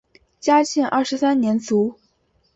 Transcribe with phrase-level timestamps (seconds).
[0.39, 1.95] 嘉庆二十三年卒。